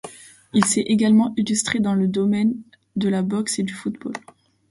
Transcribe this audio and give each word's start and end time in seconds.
Il 0.53 0.65
s'est 0.65 0.81
également 0.87 1.31
illustré 1.37 1.77
dans 1.79 1.93
le 1.93 2.07
domaine 2.07 2.55
de 2.95 3.07
la 3.07 3.21
boxe 3.21 3.59
et 3.59 3.63
du 3.63 3.71
football. 3.73 4.13